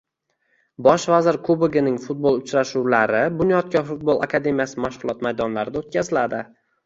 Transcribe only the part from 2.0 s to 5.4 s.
futbol uchrashuvlari Bunyodkor futbol akademiyasi mashg'ulot